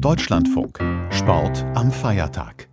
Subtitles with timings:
[0.00, 0.78] Deutschlandfunk.
[1.10, 2.68] Sport am Feiertag.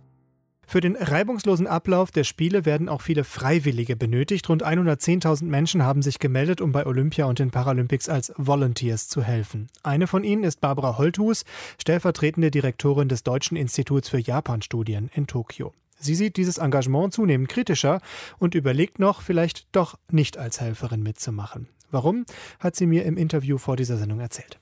[0.66, 4.48] Für den reibungslosen Ablauf der Spiele werden auch viele Freiwillige benötigt.
[4.48, 9.22] Rund 110.000 Menschen haben sich gemeldet, um bei Olympia und den Paralympics als Volunteers zu
[9.22, 9.68] helfen.
[9.82, 11.44] Eine von ihnen ist Barbara Holthus,
[11.80, 15.72] stellvertretende Direktorin des Deutschen Instituts für Japanstudien in Tokio.
[15.98, 18.00] Sie sieht dieses Engagement zunehmend kritischer
[18.38, 21.68] und überlegt noch, vielleicht doch nicht als Helferin mitzumachen.
[21.90, 22.26] Warum,
[22.60, 24.60] hat sie mir im Interview vor dieser Sendung erzählt.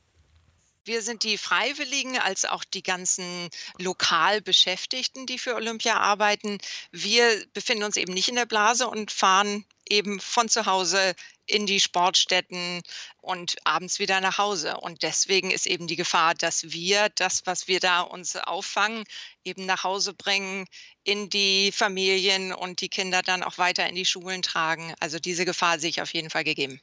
[0.84, 6.58] Wir sind die Freiwilligen als auch die ganzen lokal Beschäftigten, die für Olympia arbeiten.
[6.90, 11.14] Wir befinden uns eben nicht in der Blase und fahren eben von zu Hause
[11.52, 12.82] in die Sportstätten
[13.20, 14.78] und abends wieder nach Hause.
[14.78, 19.04] Und deswegen ist eben die Gefahr, dass wir das, was wir da uns auffangen,
[19.44, 20.66] eben nach Hause bringen,
[21.04, 24.94] in die Familien und die Kinder dann auch weiter in die Schulen tragen.
[25.00, 26.80] Also diese Gefahr sehe ich auf jeden Fall gegeben.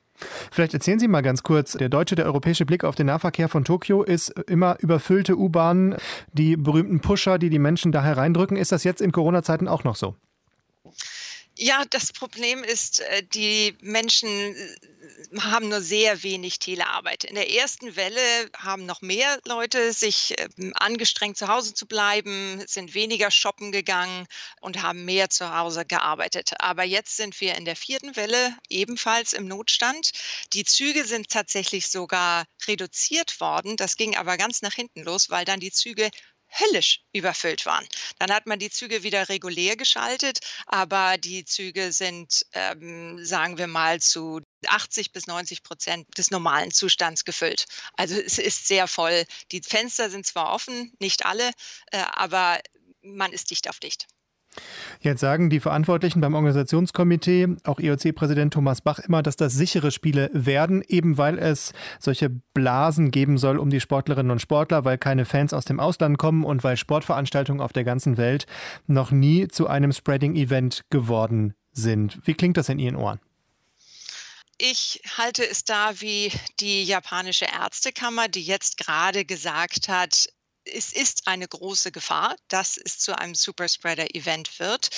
[0.51, 3.63] Vielleicht erzählen Sie mal ganz kurz, der deutsche, der europäische Blick auf den Nahverkehr von
[3.63, 5.95] Tokio ist immer überfüllte U-Bahnen,
[6.33, 8.57] die berühmten Pusher, die die Menschen da hereindrücken.
[8.57, 10.15] Ist das jetzt in Corona-Zeiten auch noch so?
[11.61, 17.25] Ja, das Problem ist, äh, die Menschen äh, haben nur sehr wenig Telearbeit.
[17.25, 18.21] In der ersten Welle
[18.55, 24.25] haben noch mehr Leute sich ähm, angestrengt, zu Hause zu bleiben, sind weniger shoppen gegangen
[24.61, 26.53] und haben mehr zu Hause gearbeitet.
[26.59, 30.11] Aber jetzt sind wir in der vierten Welle ebenfalls im Notstand.
[30.53, 33.75] Die Züge sind tatsächlich sogar reduziert worden.
[33.75, 36.09] Das ging aber ganz nach hinten los, weil dann die Züge
[36.49, 37.87] höllisch überfüllt waren.
[38.17, 43.67] Dann hat man die Züge wieder regulär geschaltet, aber die Züge sind, ähm, sagen wir
[43.67, 47.65] mal, zu 80 bis 90 Prozent des normalen Zustands gefüllt.
[47.93, 49.25] Also es ist sehr voll.
[49.51, 51.51] Die Fenster sind zwar offen, nicht alle,
[51.91, 52.59] äh, aber
[53.01, 54.07] man ist dicht auf dicht.
[55.01, 60.29] Jetzt sagen die Verantwortlichen beim Organisationskomitee, auch IOC-Präsident Thomas Bach, immer, dass das sichere Spiele
[60.33, 65.25] werden, eben weil es solche Blasen geben soll um die Sportlerinnen und Sportler, weil keine
[65.25, 68.45] Fans aus dem Ausland kommen und weil Sportveranstaltungen auf der ganzen Welt
[68.87, 72.19] noch nie zu einem Spreading-Event geworden sind.
[72.25, 73.19] Wie klingt das in Ihren Ohren?
[74.57, 80.27] Ich halte es da wie die japanische Ärztekammer, die jetzt gerade gesagt hat,
[80.73, 84.89] es ist eine große Gefahr, dass es zu einem Superspreader-Event wird.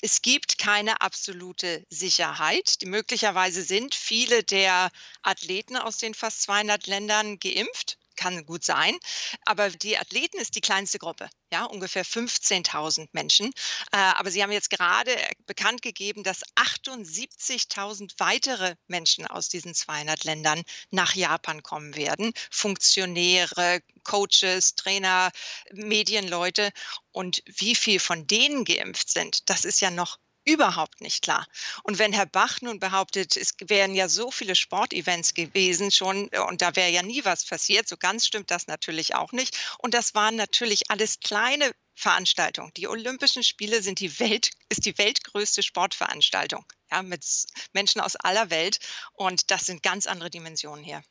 [0.00, 2.78] Es gibt keine absolute Sicherheit.
[2.84, 4.90] Möglicherweise sind viele der
[5.22, 8.96] Athleten aus den fast 200 Ländern geimpft kann gut sein.
[9.44, 13.48] Aber die Athleten ist die kleinste Gruppe, ja, ungefähr 15.000 Menschen.
[13.92, 15.10] Äh, aber Sie haben jetzt gerade
[15.46, 22.32] bekannt gegeben, dass 78.000 weitere Menschen aus diesen 200 Ländern nach Japan kommen werden.
[22.50, 25.30] Funktionäre, Coaches, Trainer,
[25.72, 26.70] Medienleute.
[27.10, 31.46] Und wie viel von denen geimpft sind, das ist ja noch überhaupt nicht klar.
[31.82, 36.62] Und wenn Herr Bach nun behauptet, es wären ja so viele Sportevents gewesen schon und
[36.62, 39.56] da wäre ja nie was passiert, so ganz stimmt das natürlich auch nicht.
[39.78, 42.72] Und das waren natürlich alles kleine Veranstaltungen.
[42.76, 46.64] Die Olympischen Spiele sind die Welt, ist die weltgrößte Sportveranstaltung.
[46.90, 47.24] Ja, mit
[47.72, 48.78] Menschen aus aller Welt.
[49.12, 51.02] Und das sind ganz andere Dimensionen hier.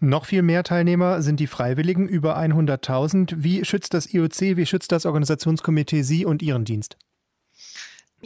[0.00, 3.34] Noch viel mehr Teilnehmer sind die Freiwilligen, über 100.000.
[3.36, 6.96] Wie schützt das IOC, wie schützt das Organisationskomitee Sie und Ihren Dienst?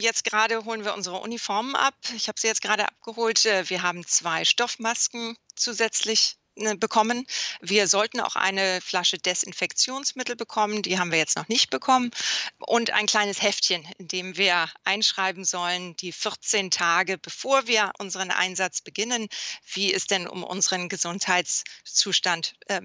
[0.01, 1.93] Jetzt gerade holen wir unsere Uniformen ab.
[2.15, 3.45] Ich habe sie jetzt gerade abgeholt.
[3.45, 7.27] Äh, wir haben zwei Stoffmasken zusätzlich ne, bekommen.
[7.61, 12.09] Wir sollten auch eine Flasche Desinfektionsmittel bekommen, die haben wir jetzt noch nicht bekommen.
[12.57, 18.31] Und ein kleines Heftchen, in dem wir einschreiben sollen, die 14 Tage, bevor wir unseren
[18.31, 19.27] Einsatz beginnen,
[19.71, 22.81] wie es denn um unseren Gesundheitszustand äh,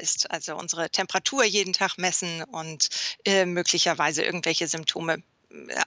[0.00, 0.30] ist.
[0.30, 2.90] Also unsere Temperatur jeden Tag messen und
[3.24, 5.20] äh, möglicherweise irgendwelche Symptome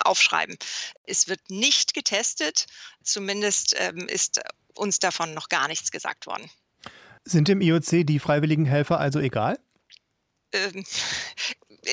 [0.04, 0.58] aufschreiben.
[1.06, 2.68] Es wird nicht getestet,
[3.04, 4.42] zumindest ähm, ist
[4.76, 6.50] uns davon noch gar nichts gesagt worden.
[7.26, 9.60] Sind im IOC die freiwilligen Helfer also egal?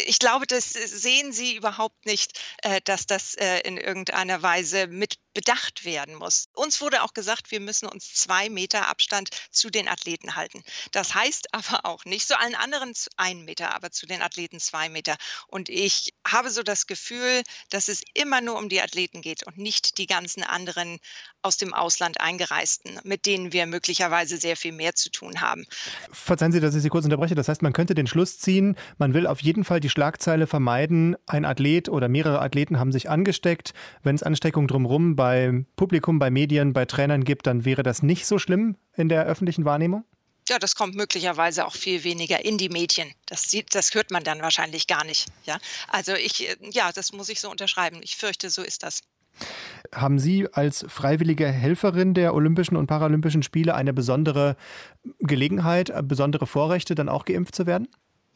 [0.06, 5.18] Ich glaube, das sehen Sie überhaupt nicht, äh, dass das äh, in irgendeiner Weise mit
[5.34, 6.48] bedacht werden muss.
[6.54, 10.62] Uns wurde auch gesagt, wir müssen uns zwei Meter Abstand zu den Athleten halten.
[10.92, 14.88] Das heißt aber auch nicht, zu allen anderen ein Meter, aber zu den Athleten zwei
[14.88, 15.16] Meter.
[15.46, 19.58] Und ich habe so das Gefühl, dass es immer nur um die Athleten geht und
[19.58, 20.98] nicht die ganzen anderen
[21.42, 25.64] aus dem Ausland eingereisten, mit denen wir möglicherweise sehr viel mehr zu tun haben.
[26.12, 27.34] Verzeihen Sie, dass ich Sie kurz unterbreche.
[27.34, 31.16] Das heißt, man könnte den Schluss ziehen, man will auf jeden Fall die Schlagzeile vermeiden,
[31.26, 33.72] ein Athlet oder mehrere Athleten haben sich angesteckt.
[34.02, 38.26] Wenn es Ansteckung drumherum beim Publikum, bei Medien, bei Trainern gibt, dann wäre das nicht
[38.26, 40.04] so schlimm in der öffentlichen Wahrnehmung?
[40.48, 43.08] Ja, das kommt möglicherweise auch viel weniger in die Medien.
[43.26, 45.28] Das, sieht, das hört man dann wahrscheinlich gar nicht.
[45.44, 45.58] Ja?
[45.88, 48.00] Also ich, äh, ja, das muss ich so unterschreiben.
[48.02, 49.02] Ich fürchte, so ist das.
[49.94, 54.56] Haben Sie als freiwillige Helferin der Olympischen und Paralympischen Spiele eine besondere
[55.20, 57.88] Gelegenheit, besondere Vorrechte, dann auch geimpft zu werden?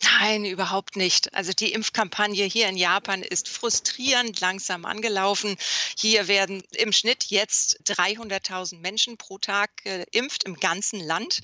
[0.03, 1.33] Nein, überhaupt nicht.
[1.35, 5.57] Also die Impfkampagne hier in Japan ist frustrierend langsam angelaufen.
[5.97, 11.41] Hier werden im Schnitt jetzt 300.000 Menschen pro Tag geimpft im ganzen Land.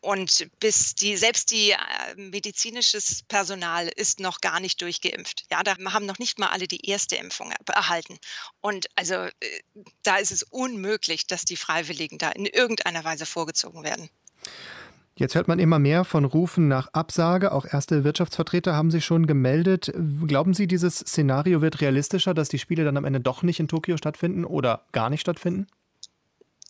[0.00, 1.76] Und bis die, selbst die äh,
[2.16, 5.44] medizinisches Personal ist noch gar nicht durchgeimpft.
[5.50, 8.18] Ja, da haben noch nicht mal alle die erste Impfung erhalten.
[8.60, 9.30] Und also äh,
[10.02, 14.10] da ist es unmöglich, dass die Freiwilligen da in irgendeiner Weise vorgezogen werden.
[15.14, 17.52] Jetzt hört man immer mehr von Rufen nach Absage.
[17.52, 19.92] Auch erste Wirtschaftsvertreter haben sich schon gemeldet.
[20.26, 23.68] Glauben Sie, dieses Szenario wird realistischer, dass die Spiele dann am Ende doch nicht in
[23.68, 25.66] Tokio stattfinden oder gar nicht stattfinden?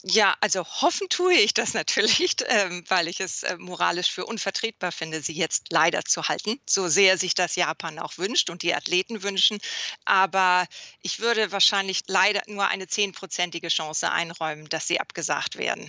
[0.04, 4.90] Ja, also hoffen tue ich das natürlich, ähm, weil ich es äh, moralisch für unvertretbar
[4.90, 8.74] finde, sie jetzt leider zu halten, so sehr sich das Japan auch wünscht und die
[8.74, 9.58] Athleten wünschen.
[10.04, 10.66] Aber
[11.02, 15.88] ich würde wahrscheinlich leider nur eine zehnprozentige Chance einräumen, dass sie abgesagt werden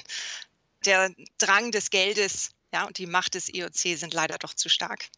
[0.85, 5.09] der Drang des Geldes ja, und die Macht des IOC sind leider doch zu stark.